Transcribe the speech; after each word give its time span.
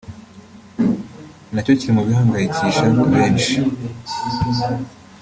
nacyo 1.53 1.73
kiri 1.79 1.91
mu 1.95 2.01
bihangayikisha 2.07 2.85
benshi 3.15 3.55